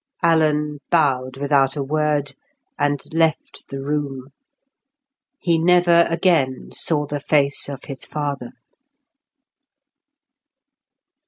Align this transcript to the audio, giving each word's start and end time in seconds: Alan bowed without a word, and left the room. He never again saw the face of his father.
Alan 0.23 0.79
bowed 0.89 1.37
without 1.37 1.75
a 1.75 1.83
word, 1.83 2.33
and 2.75 2.99
left 3.13 3.67
the 3.69 3.79
room. 3.79 4.29
He 5.39 5.59
never 5.59 6.07
again 6.09 6.71
saw 6.71 7.05
the 7.05 7.19
face 7.19 7.69
of 7.69 7.83
his 7.83 8.05
father. 8.05 8.49